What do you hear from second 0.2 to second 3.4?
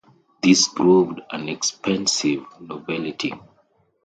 These proved an expensive novelty.